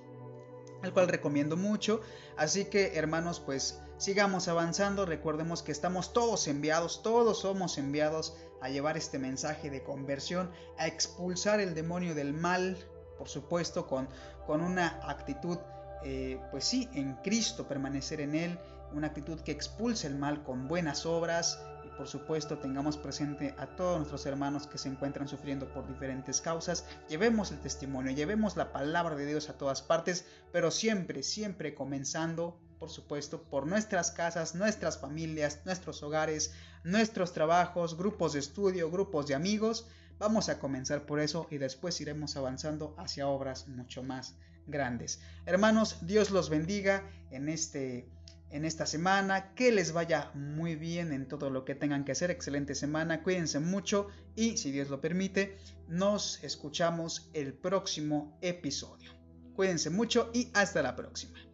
El 0.82 0.92
cual 0.92 1.08
recomiendo 1.08 1.56
mucho. 1.56 2.00
Así 2.36 2.66
que 2.66 2.96
hermanos, 2.96 3.40
pues 3.40 3.80
sigamos 3.98 4.48
avanzando. 4.48 5.06
Recordemos 5.06 5.62
que 5.62 5.72
estamos 5.72 6.12
todos 6.12 6.48
enviados, 6.48 7.02
todos 7.02 7.40
somos 7.40 7.78
enviados 7.78 8.36
a 8.60 8.68
llevar 8.68 8.96
este 8.96 9.18
mensaje 9.18 9.70
de 9.70 9.82
conversión, 9.82 10.50
a 10.78 10.86
expulsar 10.86 11.60
el 11.60 11.74
demonio 11.74 12.14
del 12.14 12.32
mal, 12.32 12.76
por 13.18 13.28
supuesto, 13.28 13.86
con, 13.86 14.08
con 14.46 14.60
una 14.60 15.00
actitud, 15.08 15.58
eh, 16.04 16.40
pues 16.50 16.64
sí, 16.64 16.88
en 16.94 17.14
Cristo, 17.16 17.66
permanecer 17.66 18.20
en 18.20 18.34
Él, 18.34 18.58
una 18.92 19.08
actitud 19.08 19.40
que 19.40 19.52
expulse 19.52 20.06
el 20.06 20.16
mal 20.16 20.42
con 20.42 20.68
buenas 20.68 21.06
obras, 21.06 21.58
por 21.96 22.08
supuesto 22.08 22.58
tengamos 22.58 22.96
presente 22.96 23.54
a 23.58 23.66
todos 23.66 23.98
nuestros 23.98 24.26
hermanos 24.26 24.66
que 24.66 24.78
se 24.78 24.88
encuentran 24.88 25.28
sufriendo 25.28 25.72
por 25.72 25.86
diferentes 25.86 26.40
causas, 26.40 26.84
llevemos 27.08 27.50
el 27.50 27.60
testimonio, 27.60 28.12
llevemos 28.12 28.56
la 28.56 28.72
palabra 28.72 29.16
de 29.16 29.26
Dios 29.26 29.50
a 29.50 29.58
todas 29.58 29.82
partes, 29.82 30.24
pero 30.52 30.70
siempre, 30.70 31.22
siempre 31.22 31.74
comenzando, 31.74 32.58
por 32.78 32.90
supuesto, 32.90 33.42
por 33.42 33.66
nuestras 33.66 34.10
casas, 34.10 34.54
nuestras 34.54 34.98
familias, 34.98 35.60
nuestros 35.64 36.02
hogares, 36.02 36.52
nuestros 36.84 37.32
trabajos, 37.32 37.96
grupos 37.96 38.32
de 38.32 38.40
estudio, 38.40 38.90
grupos 38.90 39.26
de 39.26 39.34
amigos. 39.34 39.86
Vamos 40.18 40.48
a 40.48 40.58
comenzar 40.58 41.06
por 41.06 41.20
eso 41.20 41.46
y 41.50 41.58
después 41.58 42.00
iremos 42.00 42.36
avanzando 42.36 42.94
hacia 42.98 43.28
obras 43.28 43.68
mucho 43.68 44.02
más 44.02 44.34
grandes. 44.66 45.20
Hermanos, 45.46 45.98
Dios 46.02 46.30
los 46.30 46.48
bendiga 46.48 47.02
en 47.30 47.48
este 47.48 48.08
en 48.50 48.64
esta 48.64 48.86
semana, 48.86 49.54
que 49.54 49.72
les 49.72 49.92
vaya 49.92 50.30
muy 50.34 50.76
bien 50.76 51.12
en 51.12 51.28
todo 51.28 51.50
lo 51.50 51.64
que 51.64 51.74
tengan 51.74 52.04
que 52.04 52.12
hacer, 52.12 52.30
excelente 52.30 52.74
semana, 52.74 53.22
cuídense 53.22 53.60
mucho 53.60 54.08
y 54.36 54.56
si 54.56 54.70
Dios 54.70 54.90
lo 54.90 55.00
permite, 55.00 55.56
nos 55.88 56.42
escuchamos 56.42 57.30
el 57.32 57.54
próximo 57.54 58.38
episodio. 58.40 59.12
Cuídense 59.54 59.90
mucho 59.90 60.30
y 60.32 60.50
hasta 60.54 60.82
la 60.82 60.96
próxima. 60.96 61.49